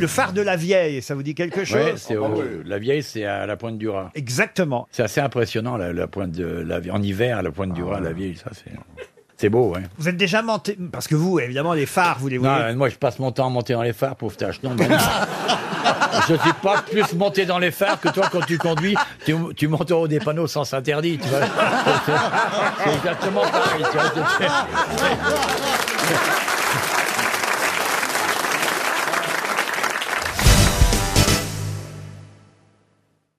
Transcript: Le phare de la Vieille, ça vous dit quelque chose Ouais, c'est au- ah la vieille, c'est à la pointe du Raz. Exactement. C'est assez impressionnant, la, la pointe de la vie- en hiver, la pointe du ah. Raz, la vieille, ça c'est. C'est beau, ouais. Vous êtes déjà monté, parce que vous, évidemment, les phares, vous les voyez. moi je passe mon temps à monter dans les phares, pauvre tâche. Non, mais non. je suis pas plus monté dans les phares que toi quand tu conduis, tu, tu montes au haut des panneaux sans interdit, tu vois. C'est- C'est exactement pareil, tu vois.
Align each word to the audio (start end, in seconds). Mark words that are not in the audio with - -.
Le 0.00 0.06
phare 0.06 0.32
de 0.32 0.40
la 0.42 0.56
Vieille, 0.56 1.02
ça 1.02 1.14
vous 1.14 1.22
dit 1.22 1.34
quelque 1.34 1.64
chose 1.64 1.76
Ouais, 1.76 1.94
c'est 1.96 2.16
au- 2.16 2.24
ah 2.24 2.44
la 2.64 2.78
vieille, 2.78 3.02
c'est 3.02 3.24
à 3.24 3.46
la 3.46 3.56
pointe 3.56 3.78
du 3.78 3.88
Raz. 3.88 4.10
Exactement. 4.14 4.88
C'est 4.90 5.02
assez 5.02 5.20
impressionnant, 5.20 5.76
la, 5.76 5.92
la 5.92 6.06
pointe 6.06 6.32
de 6.32 6.46
la 6.46 6.80
vie- 6.80 6.90
en 6.90 7.02
hiver, 7.02 7.42
la 7.42 7.50
pointe 7.50 7.72
du 7.72 7.82
ah. 7.86 7.94
Raz, 7.94 8.00
la 8.00 8.12
vieille, 8.12 8.36
ça 8.36 8.50
c'est. 8.52 8.72
C'est 9.36 9.48
beau, 9.48 9.72
ouais. 9.74 9.80
Vous 9.96 10.06
êtes 10.06 10.18
déjà 10.18 10.42
monté, 10.42 10.76
parce 10.92 11.08
que 11.08 11.14
vous, 11.14 11.40
évidemment, 11.40 11.72
les 11.72 11.86
phares, 11.86 12.18
vous 12.18 12.28
les 12.28 12.36
voyez. 12.36 12.74
moi 12.74 12.90
je 12.90 12.96
passe 12.96 13.18
mon 13.18 13.32
temps 13.32 13.46
à 13.46 13.48
monter 13.48 13.72
dans 13.72 13.80
les 13.82 13.94
phares, 13.94 14.14
pauvre 14.16 14.36
tâche. 14.36 14.62
Non, 14.62 14.74
mais 14.78 14.86
non. 14.86 14.96
je 16.28 16.34
suis 16.34 16.52
pas 16.62 16.82
plus 16.82 17.10
monté 17.14 17.46
dans 17.46 17.58
les 17.58 17.70
phares 17.70 17.98
que 17.98 18.10
toi 18.10 18.28
quand 18.30 18.44
tu 18.44 18.58
conduis, 18.58 18.94
tu, 19.24 19.34
tu 19.56 19.66
montes 19.66 19.90
au 19.92 20.02
haut 20.02 20.08
des 20.08 20.20
panneaux 20.20 20.46
sans 20.46 20.70
interdit, 20.74 21.16
tu 21.18 21.26
vois. 21.28 21.40
C'est- 22.04 22.12
C'est 22.84 22.94
exactement 22.96 23.40
pareil, 23.40 23.82
tu 23.90 23.96
vois. 23.96 24.10